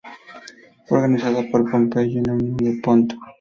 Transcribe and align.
Fue 0.87 0.97
organizada 0.97 1.43
por 1.51 1.69
Pompeyo 1.69 2.21
y 2.21 2.25
la 2.25 2.33
unió 2.33 2.71
al 2.71 2.81
Ponto. 2.81 3.15